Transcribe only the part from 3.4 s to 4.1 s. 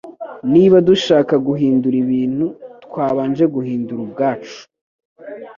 guhindura